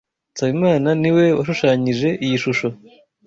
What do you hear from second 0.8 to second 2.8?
niwe washushanyije iyi shusho.